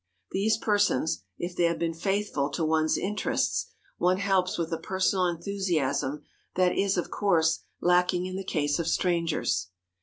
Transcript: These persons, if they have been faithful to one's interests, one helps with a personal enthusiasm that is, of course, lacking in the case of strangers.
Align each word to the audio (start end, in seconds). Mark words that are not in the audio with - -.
These 0.31 0.57
persons, 0.57 1.21
if 1.37 1.55
they 1.55 1.65
have 1.65 1.77
been 1.77 1.93
faithful 1.93 2.49
to 2.53 2.65
one's 2.65 2.97
interests, 2.97 3.67
one 3.99 4.17
helps 4.17 4.57
with 4.57 4.73
a 4.73 4.79
personal 4.79 5.27
enthusiasm 5.27 6.23
that 6.55 6.75
is, 6.75 6.97
of 6.97 7.11
course, 7.11 7.59
lacking 7.81 8.25
in 8.25 8.35
the 8.35 8.43
case 8.43 8.79
of 8.79 8.87
strangers. 8.87 9.67